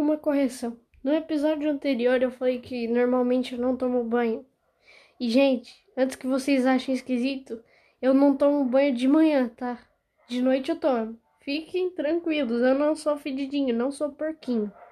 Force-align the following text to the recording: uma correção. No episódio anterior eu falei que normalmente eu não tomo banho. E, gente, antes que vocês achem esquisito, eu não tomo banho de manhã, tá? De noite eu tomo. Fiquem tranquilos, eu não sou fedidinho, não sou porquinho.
uma 0.00 0.16
correção. 0.16 0.76
No 1.02 1.12
episódio 1.12 1.70
anterior 1.70 2.20
eu 2.22 2.30
falei 2.30 2.60
que 2.60 2.86
normalmente 2.88 3.54
eu 3.54 3.60
não 3.60 3.76
tomo 3.76 4.04
banho. 4.04 4.44
E, 5.18 5.28
gente, 5.28 5.74
antes 5.96 6.16
que 6.16 6.26
vocês 6.26 6.66
achem 6.66 6.94
esquisito, 6.94 7.62
eu 8.00 8.14
não 8.14 8.36
tomo 8.36 8.64
banho 8.64 8.94
de 8.94 9.06
manhã, 9.06 9.48
tá? 9.48 9.78
De 10.28 10.40
noite 10.40 10.70
eu 10.70 10.76
tomo. 10.76 11.18
Fiquem 11.40 11.90
tranquilos, 11.90 12.62
eu 12.62 12.78
não 12.78 12.94
sou 12.94 13.16
fedidinho, 13.16 13.74
não 13.74 13.90
sou 13.90 14.10
porquinho. 14.10 14.72